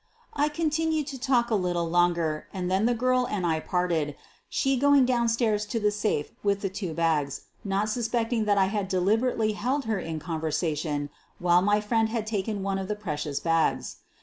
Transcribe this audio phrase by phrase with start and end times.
[0.33, 4.15] I con tinued to talk a little longer and then the girl and I parted,
[4.49, 8.87] she going downstairs to the safe with the two bags, not suspecting that I had
[8.87, 13.97] deliberately held her in conversation while my friend had taken one of the precious bags.